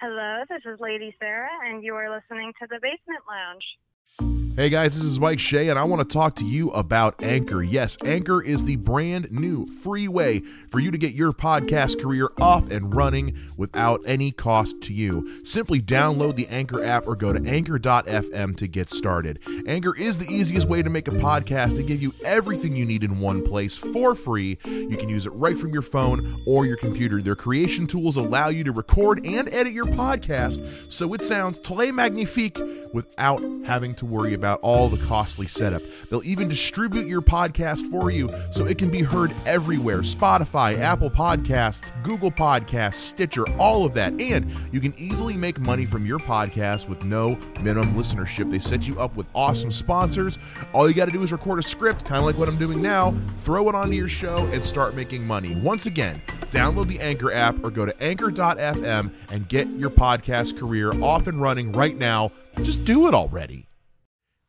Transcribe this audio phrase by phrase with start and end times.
[0.00, 4.47] Hello, this is Lady Sarah, and you are listening to the Basement Lounge.
[4.58, 7.62] Hey guys, this is Mike Shea, and I want to talk to you about Anchor.
[7.62, 10.40] Yes, Anchor is the brand new free way
[10.72, 15.44] for you to get your podcast career off and running without any cost to you.
[15.44, 19.38] Simply download the Anchor app or go to anchor.fm to get started.
[19.68, 23.04] Anchor is the easiest way to make a podcast to give you everything you need
[23.04, 24.58] in one place for free.
[24.64, 27.22] You can use it right from your phone or your computer.
[27.22, 31.94] Their creation tools allow you to record and edit your podcast so it sounds très
[31.94, 32.58] magnifique
[32.92, 35.82] without having to worry about all the costly setup.
[36.10, 41.10] They'll even distribute your podcast for you so it can be heard everywhere Spotify, Apple
[41.10, 44.20] Podcasts, Google Podcasts, Stitcher, all of that.
[44.20, 48.50] And you can easily make money from your podcast with no minimum listenership.
[48.50, 50.38] They set you up with awesome sponsors.
[50.72, 52.80] All you got to do is record a script, kind of like what I'm doing
[52.80, 55.54] now, throw it onto your show, and start making money.
[55.56, 60.92] Once again, download the Anchor app or go to anchor.fm and get your podcast career
[61.02, 62.30] off and running right now.
[62.62, 63.66] Just do it already.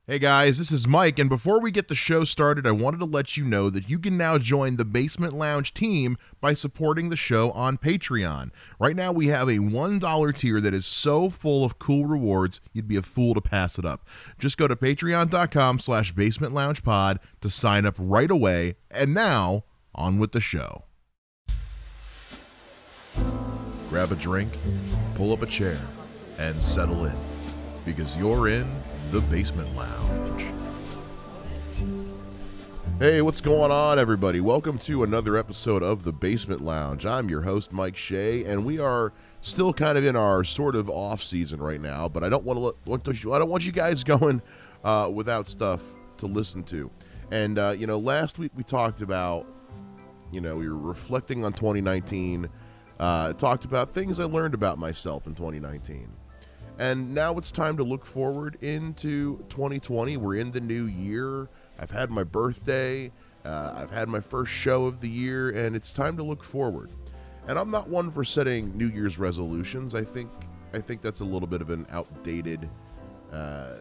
[0.09, 3.05] Hey guys, this is Mike, and before we get the show started, I wanted to
[3.05, 7.15] let you know that you can now join the Basement Lounge team by supporting the
[7.15, 8.49] show on Patreon.
[8.79, 12.87] Right now, we have a $1 tier that is so full of cool rewards, you'd
[12.87, 14.07] be a fool to pass it up.
[14.39, 18.77] Just go to patreon.com slash basement lounge pod to sign up right away.
[18.89, 20.85] And now, on with the show.
[23.89, 24.57] Grab a drink,
[25.13, 25.79] pull up a chair,
[26.39, 27.15] and settle in
[27.85, 28.67] because you're in
[29.11, 30.45] the Basement Lounge.
[32.99, 34.39] Hey, what's going on, everybody?
[34.39, 37.07] Welcome to another episode of the Basement Lounge.
[37.07, 40.91] I'm your host, Mike Shea, and we are still kind of in our sort of
[40.91, 42.07] off season right now.
[42.07, 44.43] But I don't want to I don't want you guys going
[44.83, 45.83] uh, without stuff
[46.17, 46.91] to listen to.
[47.31, 49.47] And uh, you know, last week we talked about,
[50.31, 52.47] you know, we were reflecting on 2019.
[52.99, 56.09] Uh, talked about things I learned about myself in 2019.
[56.77, 60.15] And now it's time to look forward into 2020.
[60.17, 61.49] We're in the new year.
[61.77, 63.11] I've had my birthday.
[63.43, 66.91] Uh, I've had my first show of the year, and it's time to look forward.
[67.47, 69.95] And I'm not one for setting New Year's resolutions.
[69.95, 70.29] I think
[70.73, 72.69] I think that's a little bit of an outdated,
[73.33, 73.77] uh,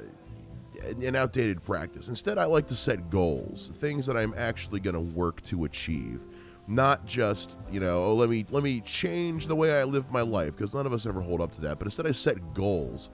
[0.83, 2.09] an outdated practice.
[2.09, 6.21] Instead, I like to set goals, things that I'm actually going to work to achieve
[6.69, 10.21] not just you know oh let me let me change the way i live my
[10.21, 13.09] life because none of us ever hold up to that but instead i set goals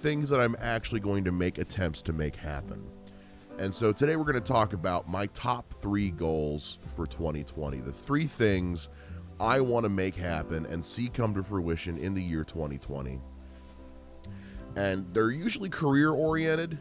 [0.00, 2.84] things that i'm actually going to make attempts to make happen.
[3.58, 7.92] And so today we're going to talk about my top three goals for 2020 the
[7.92, 8.88] three things
[9.38, 13.20] i want to make happen and see come to fruition in the year 2020
[14.76, 16.78] and they're usually career oriented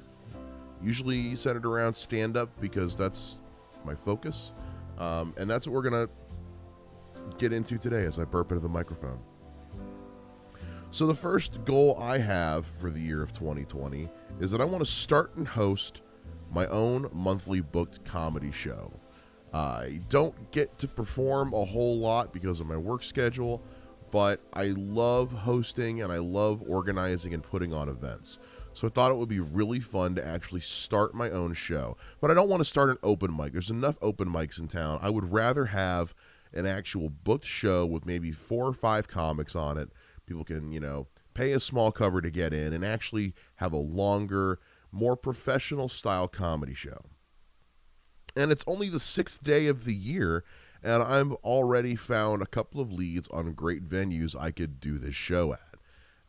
[0.82, 3.42] usually centered around stand up because that's
[3.84, 4.54] my focus
[5.00, 6.14] um, and that's what we're going to
[7.38, 9.20] get into today as I burp into the microphone.
[10.92, 14.10] So, the first goal I have for the year of 2020
[14.40, 16.02] is that I want to start and host
[16.52, 18.92] my own monthly booked comedy show.
[19.54, 23.64] I don't get to perform a whole lot because of my work schedule,
[24.12, 28.40] but I love hosting and I love organizing and putting on events.
[28.80, 31.98] So I thought it would be really fun to actually start my own show.
[32.22, 33.52] But I don't want to start an open mic.
[33.52, 35.00] There's enough open mics in town.
[35.02, 36.16] I would rather have
[36.54, 39.90] an actual booked show with maybe four or five comics on it.
[40.26, 43.78] People can, you know, pay a small cover to get in and actually have a
[43.78, 44.60] longer,
[44.94, 47.02] more professional style comedy show.
[48.38, 50.46] And it's only the sixth day of the year,
[50.82, 55.16] and I've already found a couple of leads on great venues I could do this
[55.16, 55.69] show at.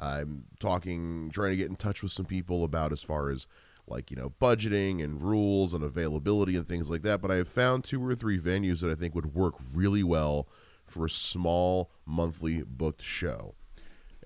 [0.01, 3.47] I'm talking, trying to get in touch with some people about as far as
[3.87, 7.21] like, you know, budgeting and rules and availability and things like that.
[7.21, 10.49] But I have found two or three venues that I think would work really well
[10.87, 13.55] for a small monthly booked show.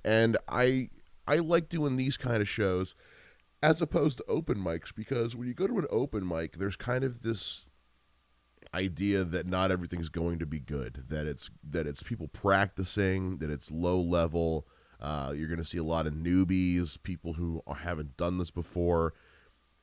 [0.05, 0.91] And I
[1.27, 2.95] I like doing these kind of shows
[3.63, 7.03] as opposed to open mics because when you go to an open mic, there's kind
[7.03, 7.65] of this
[8.75, 13.51] idea that not everything's going to be good, that it's that it's people practicing, that
[13.51, 14.67] it's low level,
[15.05, 19.13] uh, you're going to see a lot of newbies, people who haven't done this before.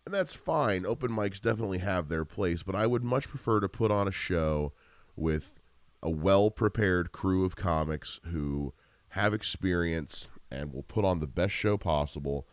[0.04, 0.84] And that's fine.
[0.84, 4.12] Open mics definitely have their place, but I would much prefer to put on a
[4.12, 4.74] show
[5.16, 5.60] with
[6.02, 8.74] a well prepared crew of comics who
[9.10, 12.48] have experience and will put on the best show possible.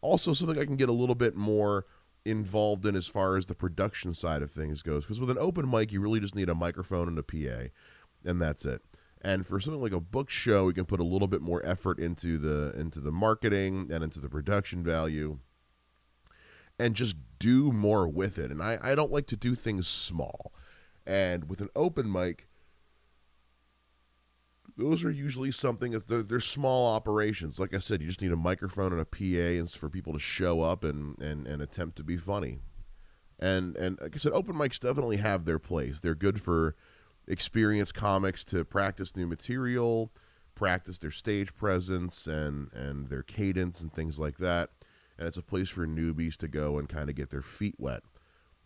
[0.00, 1.86] Also, something I can get a little bit more
[2.24, 5.02] involved in as far as the production side of things goes.
[5.02, 7.70] Because with an open mic, you really just need a microphone and a PA,
[8.24, 8.80] and that's it.
[9.24, 12.00] And for something like a book show, we can put a little bit more effort
[12.00, 15.38] into the into the marketing and into the production value
[16.78, 18.50] and just do more with it.
[18.50, 20.52] And I, I don't like to do things small.
[21.06, 22.48] And with an open mic,
[24.76, 27.60] those are usually something that they're, they're small operations.
[27.60, 30.18] Like I said, you just need a microphone and a PA and for people to
[30.18, 32.58] show up and, and, and attempt to be funny.
[33.38, 36.00] And and like I said, open mics definitely have their place.
[36.00, 36.76] They're good for
[37.26, 40.12] experienced comics to practice new material,
[40.54, 44.70] practice their stage presence and and their cadence and things like that.
[45.18, 48.02] And it's a place for newbies to go and kind of get their feet wet.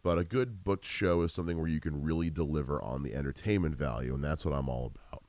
[0.03, 3.75] But a good booked show is something where you can really deliver on the entertainment
[3.75, 5.25] value, and that's what I'm all about.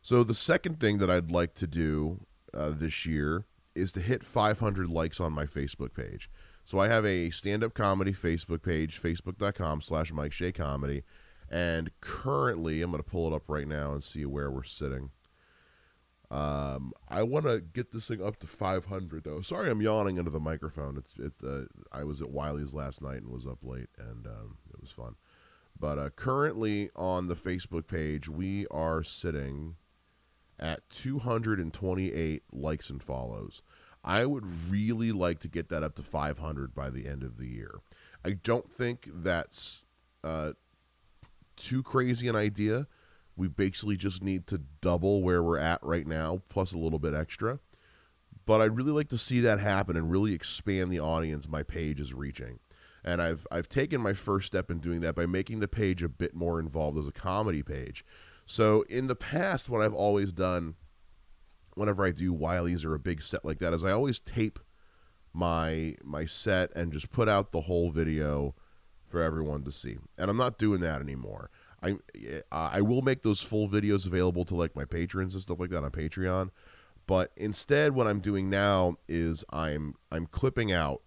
[0.00, 2.24] So the second thing that I'd like to do
[2.54, 6.30] uh, this year is to hit 500 likes on my Facebook page.
[6.64, 11.02] So I have a stand-up comedy Facebook page, facebook.com slash Mike Shea Comedy.
[11.50, 15.10] And currently, I'm going to pull it up right now and see where we're sitting.
[16.30, 19.40] Um, I want to get this thing up to 500 though.
[19.40, 20.98] Sorry, I'm yawning into the microphone.
[20.98, 21.42] It's it's.
[21.42, 24.90] Uh, I was at Wiley's last night and was up late, and um, it was
[24.90, 25.14] fun.
[25.80, 29.76] But uh, currently on the Facebook page, we are sitting
[30.58, 33.62] at 228 likes and follows.
[34.04, 37.46] I would really like to get that up to 500 by the end of the
[37.46, 37.80] year.
[38.24, 39.84] I don't think that's
[40.24, 40.52] uh,
[41.58, 42.86] too crazy an idea.
[43.36, 47.14] We basically just need to double where we're at right now, plus a little bit
[47.14, 47.60] extra.
[48.46, 52.00] But I'd really like to see that happen and really expand the audience my page
[52.00, 52.58] is reaching.
[53.04, 56.08] And I've I've taken my first step in doing that by making the page a
[56.08, 58.04] bit more involved as a comedy page.
[58.46, 60.74] So in the past, what I've always done
[61.74, 64.58] whenever I do Wiley's or a big set like that is I always tape
[65.32, 68.54] my my set and just put out the whole video
[69.08, 69.98] for everyone to see.
[70.16, 71.50] And I'm not doing that anymore.
[71.82, 71.96] I
[72.50, 75.84] I will make those full videos available to like my patrons and stuff like that
[75.84, 76.50] on Patreon.
[77.06, 81.02] But instead what I'm doing now is I'm I'm clipping out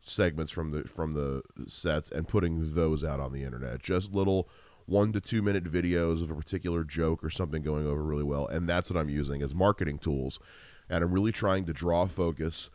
[0.00, 3.82] segments from the from the sets and putting those out on the internet.
[3.82, 4.48] Just little
[4.86, 8.46] one to two minute videos of a particular joke or something going over really well.
[8.46, 10.38] And that's what I'm using as marketing tools.
[10.88, 12.70] And I'm really trying to draw focus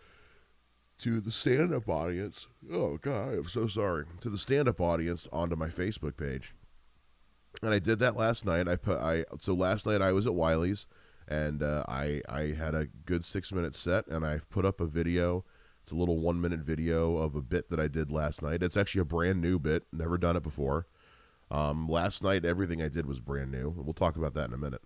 [0.99, 2.47] to the stand up audience.
[2.71, 4.05] Oh, God, I'm so sorry.
[4.21, 6.53] To the stand up audience onto my Facebook page.
[7.61, 8.67] And I did that last night.
[8.67, 10.87] I put I so last night I was at Wiley's
[11.27, 14.85] and uh, I I had a good six minute set and I've put up a
[14.85, 15.43] video.
[15.81, 18.61] It's a little one minute video of a bit that I did last night.
[18.61, 20.85] It's actually a brand new bit, never done it before.
[21.49, 23.73] Um, last night, everything I did was brand new.
[23.75, 24.83] We'll talk about that in a minute.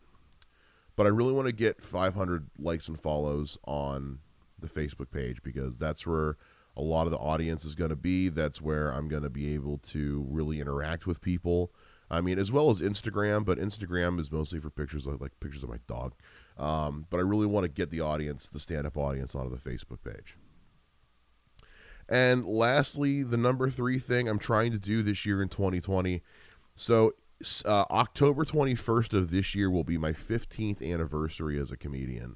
[0.96, 4.20] But I really want to get 500 likes and follows on
[4.64, 6.38] the Facebook page because that's where
[6.76, 8.30] a lot of the audience is going to be.
[8.30, 11.72] That's where I'm going to be able to really interact with people.
[12.10, 15.64] I mean, as well as Instagram, but Instagram is mostly for pictures of like pictures
[15.64, 16.14] of my dog.
[16.58, 20.04] Um, but I really want to get the audience, the stand-up audience, onto the Facebook
[20.04, 20.38] page.
[22.10, 26.22] And lastly, the number three thing I'm trying to do this year in 2020
[26.76, 27.14] so
[27.66, 32.36] uh, October 21st of this year will be my 15th anniversary as a comedian.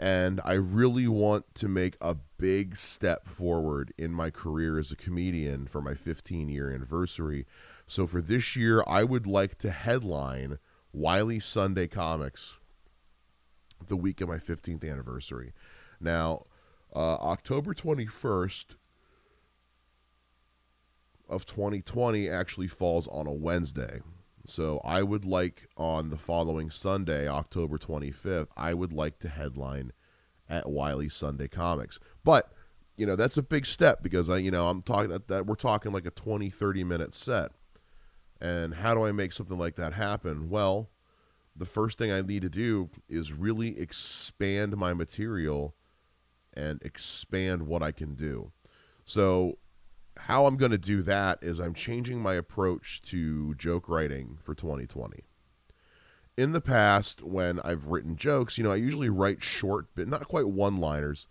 [0.00, 4.96] And I really want to make a big step forward in my career as a
[4.96, 7.44] comedian for my 15 year anniversary.
[7.86, 10.58] So for this year, I would like to headline
[10.94, 12.56] Wiley Sunday Comics
[13.88, 15.52] the week of my 15th anniversary.
[16.00, 16.46] Now,
[16.96, 18.76] uh, October 21st
[21.28, 24.00] of 2020 actually falls on a Wednesday.
[24.50, 29.92] So I would like on the following Sunday, October 25th, I would like to headline
[30.48, 32.00] at Wiley Sunday Comics.
[32.24, 32.52] But,
[32.96, 35.54] you know, that's a big step because I, you know, I'm talking that, that we're
[35.54, 37.52] talking like a 20, 30 minute set.
[38.40, 40.50] And how do I make something like that happen?
[40.50, 40.90] Well,
[41.54, 45.76] the first thing I need to do is really expand my material
[46.54, 48.50] and expand what I can do.
[49.04, 49.58] So
[50.26, 54.54] how I'm going to do that is I'm changing my approach to joke writing for
[54.54, 55.24] 2020.
[56.36, 60.28] In the past, when I've written jokes, you know, I usually write short, but not
[60.28, 61.26] quite one-liners,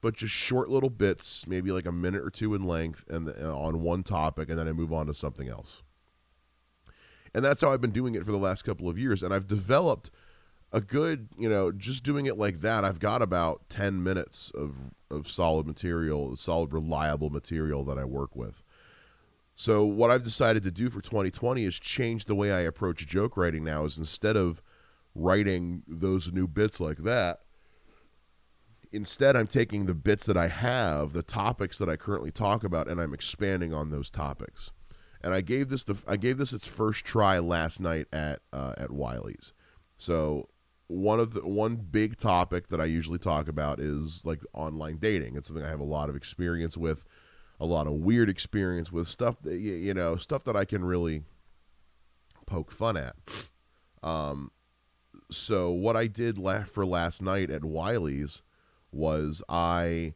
[0.00, 3.56] but just short little bits, maybe like a minute or two in length, and uh,
[3.56, 5.82] on one topic, and then I move on to something else.
[7.34, 9.46] And that's how I've been doing it for the last couple of years, and I've
[9.46, 10.10] developed
[10.72, 14.76] a good, you know, just doing it like that, I've got about 10 minutes of,
[15.10, 18.62] of solid material, solid, reliable material that I work with.
[19.56, 23.36] So, what I've decided to do for 2020 is change the way I approach joke
[23.36, 24.62] writing now, is instead of
[25.16, 27.40] writing those new bits like that,
[28.92, 32.86] instead I'm taking the bits that I have, the topics that I currently talk about,
[32.86, 34.70] and I'm expanding on those topics.
[35.22, 38.74] And I gave this the I gave this its first try last night at uh,
[38.78, 39.52] at Wiley's.
[39.96, 40.48] So
[40.88, 45.36] one of the one big topic that I usually talk about is like online dating.
[45.36, 47.04] It's something I have a lot of experience with,
[47.60, 51.22] a lot of weird experience with stuff that you know stuff that I can really
[52.46, 53.14] poke fun at.
[54.02, 54.50] Um,
[55.30, 58.42] so what I did la- for last night at Wiley's
[58.90, 60.14] was I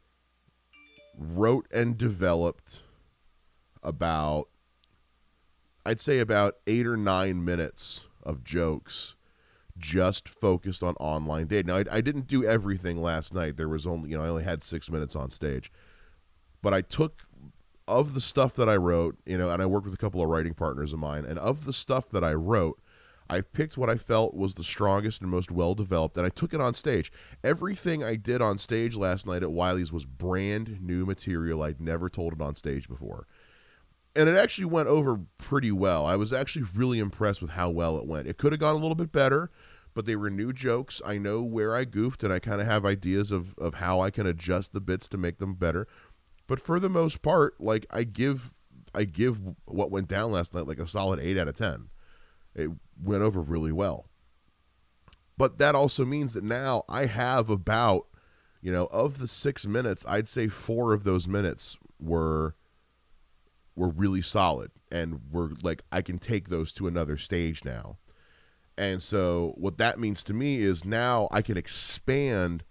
[1.19, 2.83] wrote and developed
[3.83, 4.49] about
[5.85, 9.17] I'd say about 8 or 9 minutes of jokes
[9.79, 11.67] just focused on online dating.
[11.67, 13.57] Now I, I didn't do everything last night.
[13.57, 15.73] There was only, you know, I only had 6 minutes on stage.
[16.63, 17.23] But I took
[17.89, 20.29] of the stuff that I wrote, you know, and I worked with a couple of
[20.29, 22.81] writing partners of mine, and of the stuff that I wrote,
[23.29, 26.53] I picked what I felt was the strongest and most well developed, and I took
[26.55, 27.11] it on stage.
[27.43, 31.63] Everything I did on stage last night at Wiley's was brand new material.
[31.63, 33.27] I'd never told it on stage before.
[34.15, 36.05] And it actually went over pretty well.
[36.05, 38.27] I was actually really impressed with how well it went.
[38.27, 39.51] It could have gone a little bit better,
[39.95, 41.01] but they were new jokes.
[41.05, 44.11] I know where I goofed, and I kind of have ideas of, of how I
[44.11, 45.87] can adjust the bits to make them better.
[46.47, 48.53] But for the most part, like I give
[48.95, 51.89] I give what went down last night like a solid eight out of ten.
[52.55, 52.71] It
[53.03, 54.11] went over really well.
[55.39, 58.07] But that also means that now I have about,
[58.61, 62.55] you know, of the six minutes, I'd say four of those minutes were
[63.77, 67.99] were really solid and were like I can take those to another stage now.
[68.79, 72.65] And so what that means to me is now I can expand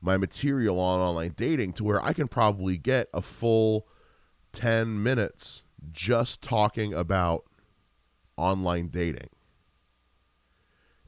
[0.00, 3.88] my material on online dating to where I can probably get a full
[4.52, 7.44] 10 minutes just talking about
[8.36, 9.28] online dating.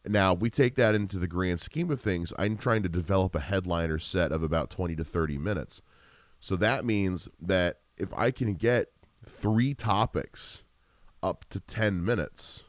[0.07, 2.33] Now, we take that into the grand scheme of things.
[2.38, 5.83] I'm trying to develop a headliner set of about 20 to 30 minutes.
[6.40, 8.88] So that means that if I can get
[9.27, 10.65] three topics
[11.23, 12.65] up to 10 minutes,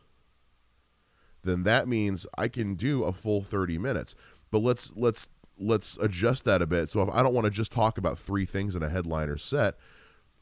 [1.43, 4.15] then that means I can do a full 30 minutes.
[4.51, 5.27] But let's let's
[5.57, 6.89] let's adjust that a bit.
[6.89, 9.77] So if I don't want to just talk about three things in a headliner set,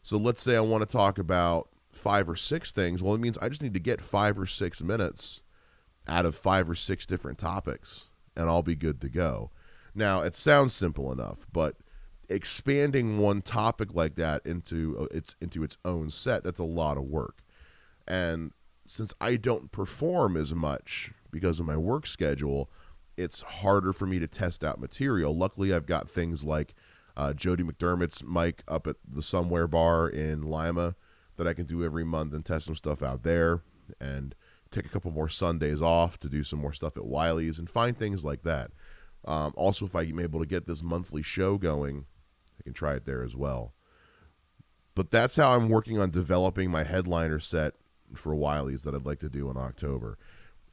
[0.02, 3.04] so let's say I want to talk about five or six things.
[3.04, 5.42] Well, it means I just need to get five or six minutes
[6.08, 9.52] out of five or six different topics, and I'll be good to go.
[9.94, 11.76] Now, it sounds simple enough, but
[12.30, 16.98] expanding one topic like that into uh, its into its own set, that's a lot
[16.98, 17.44] of work.
[18.08, 18.52] And
[18.86, 22.70] since I don't perform as much because of my work schedule,
[23.18, 25.36] it's harder for me to test out material.
[25.36, 26.74] Luckily, I've got things like
[27.18, 30.96] uh, Jodi McDermitt's mic up at the Somewhere Bar in Lima
[31.38, 33.62] that I can do every month and test some stuff out there,
[34.00, 34.36] and
[34.72, 37.98] take a couple more Sundays off to do some more stuff at Wiley's and find
[37.98, 38.72] things like that.
[39.26, 42.06] Um, also, if I'm able to get this monthly show going,
[42.60, 43.74] I can try it there as well.
[44.96, 47.76] But that's how I'm working on developing my headliner set
[48.16, 50.18] for Wiley's that I'd like to do in October.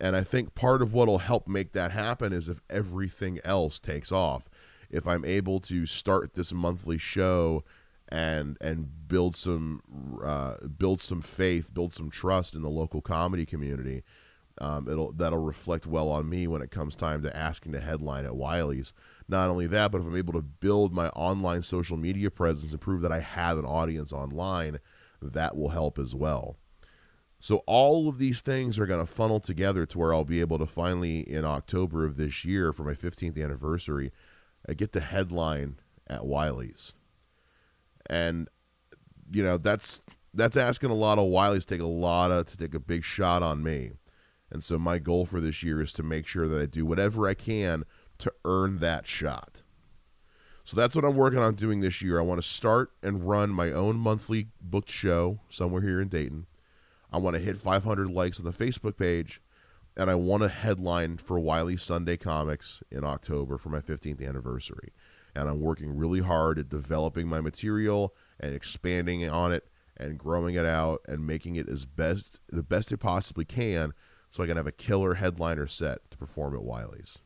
[0.00, 3.80] And I think part of what will help make that happen is if everything else
[3.80, 4.48] takes off.
[4.90, 7.64] If I'm able to start this monthly show
[8.08, 13.44] and and build some uh, build some faith, build some trust in the local comedy
[13.44, 14.04] community,
[14.58, 18.24] um, it'll that'll reflect well on me when it comes time to asking to headline
[18.24, 18.92] at Wiley's.
[19.28, 22.80] Not only that, but if I'm able to build my online social media presence and
[22.80, 24.78] prove that I have an audience online,
[25.20, 26.56] that will help as well.
[27.40, 30.58] So all of these things are going to funnel together to where I'll be able
[30.58, 34.12] to finally in October of this year for my 15th anniversary,
[34.68, 36.94] I get the headline at Wiley's.
[38.08, 38.48] And
[39.30, 40.02] you know, that's
[40.34, 43.02] that's asking a lot of Wiley's to take a lot of to take a big
[43.02, 43.92] shot on me.
[44.50, 47.26] And so my goal for this year is to make sure that I do whatever
[47.26, 47.84] I can
[48.18, 49.62] to earn that shot.
[50.64, 52.18] So that's what I'm working on doing this year.
[52.18, 56.46] I want to start and run my own monthly booked show somewhere here in Dayton.
[57.12, 59.40] I want to hit 500 likes on the Facebook page,
[59.96, 64.92] and I want to headline for Wiley Sunday Comics in October for my 15th anniversary.
[65.36, 70.56] And I'm working really hard at developing my material and expanding on it and growing
[70.56, 73.92] it out and making it as best the best it possibly can
[74.30, 77.18] so I can have a killer headliner set to perform at Wiley's.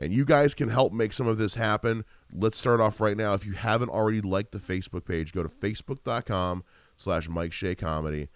[0.00, 2.06] And you guys can help make some of this happen.
[2.32, 3.34] Let's start off right now.
[3.34, 6.64] If you haven't already liked the Facebook page, go to facebook.com
[6.96, 8.28] slash Mike Shea Comedy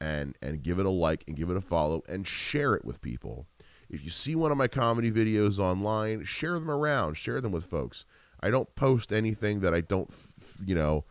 [0.00, 3.02] and and give it a like and give it a follow and share it with
[3.02, 3.46] people.
[3.90, 7.66] If you see one of my comedy videos online, share them around, share them with
[7.66, 8.06] folks.
[8.40, 10.10] I don't post anything that I don't,
[10.64, 11.04] you know,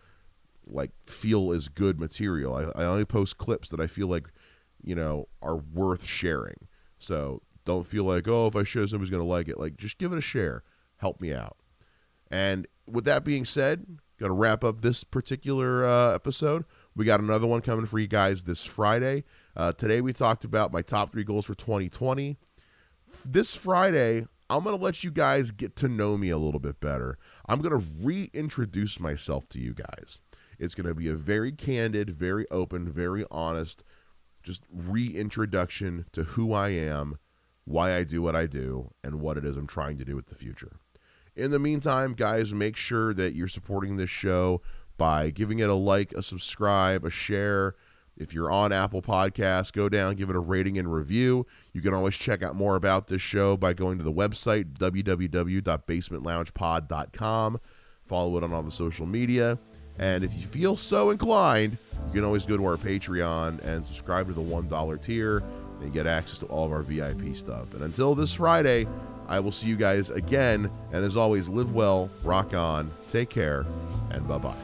[0.67, 2.55] like feel is good material.
[2.55, 4.27] I, I only post clips that I feel like,
[4.83, 6.67] you know, are worth sharing.
[6.97, 9.59] So don't feel like, oh, if I share somebody's going to like it.
[9.59, 10.63] Like, just give it a share.
[10.97, 11.57] Help me out.
[12.29, 13.85] And with that being said,
[14.21, 16.63] going to wrap up this particular uh, episode.
[16.95, 19.23] We got another one coming for you guys this Friday.
[19.55, 22.37] Uh, today we talked about my top three goals for 2020.
[23.25, 26.79] This Friday, I'm going to let you guys get to know me a little bit
[26.79, 27.17] better.
[27.47, 30.21] I'm going to reintroduce myself to you guys.
[30.59, 33.83] It's going to be a very candid, very open, very honest,
[34.43, 37.17] just reintroduction to who I am
[37.71, 40.27] why I do what I do and what it is I'm trying to do with
[40.27, 40.73] the future.
[41.35, 44.61] In the meantime, guys, make sure that you're supporting this show
[44.97, 47.75] by giving it a like, a subscribe, a share.
[48.17, 51.47] If you're on Apple Podcasts, go down, give it a rating and review.
[51.73, 57.59] You can always check out more about this show by going to the website, www.basementloungepod.com.
[58.05, 59.57] Follow it on all the social media.
[59.97, 64.27] And if you feel so inclined, you can always go to our Patreon and subscribe
[64.27, 65.43] to the $1 tier
[65.81, 67.73] and get access to all of our VIP stuff.
[67.73, 68.87] And until this Friday,
[69.27, 70.71] I will see you guys again.
[70.91, 73.65] And as always, live well, rock on, take care,
[74.09, 74.55] and bye bye.